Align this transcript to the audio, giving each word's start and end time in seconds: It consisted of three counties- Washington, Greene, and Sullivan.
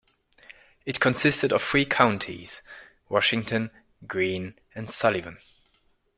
It 0.83 0.99
consisted 0.99 1.53
of 1.53 1.61
three 1.61 1.85
counties- 1.85 2.63
Washington, 3.09 3.69
Greene, 4.07 4.55
and 4.73 4.89
Sullivan. 4.89 5.37